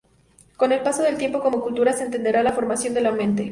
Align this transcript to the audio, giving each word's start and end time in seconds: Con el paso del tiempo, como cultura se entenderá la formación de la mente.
Con 0.57 0.71
el 0.71 0.81
paso 0.81 1.03
del 1.03 1.19
tiempo, 1.19 1.41
como 1.41 1.61
cultura 1.61 1.93
se 1.93 2.03
entenderá 2.03 2.41
la 2.41 2.53
formación 2.53 2.95
de 2.95 3.01
la 3.01 3.11
mente. 3.11 3.49